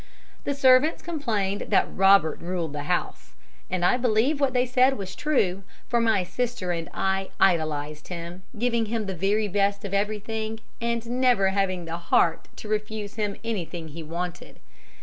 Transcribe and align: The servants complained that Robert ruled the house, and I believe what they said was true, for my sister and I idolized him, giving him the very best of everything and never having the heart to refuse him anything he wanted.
The 0.45 0.55
servants 0.55 1.03
complained 1.03 1.65
that 1.67 1.85
Robert 1.93 2.39
ruled 2.39 2.73
the 2.73 2.85
house, 2.89 3.33
and 3.69 3.85
I 3.85 3.97
believe 3.97 4.39
what 4.41 4.51
they 4.51 4.65
said 4.65 4.97
was 4.97 5.13
true, 5.15 5.61
for 5.89 6.01
my 6.01 6.23
sister 6.23 6.71
and 6.71 6.89
I 6.91 7.29
idolized 7.39 8.07
him, 8.07 8.41
giving 8.57 8.87
him 8.87 9.05
the 9.05 9.13
very 9.13 9.47
best 9.47 9.85
of 9.85 9.93
everything 9.93 10.59
and 10.81 11.05
never 11.05 11.49
having 11.49 11.85
the 11.85 11.97
heart 11.97 12.47
to 12.55 12.67
refuse 12.67 13.13
him 13.13 13.35
anything 13.43 13.89
he 13.89 14.01
wanted. 14.01 14.57